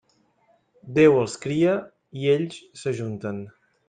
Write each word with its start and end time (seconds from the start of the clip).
Déu 0.95 1.17
els 1.23 1.35
cria 1.43 1.75
i 2.23 2.31
ells 2.37 2.57
s'ajunten. 2.81 3.43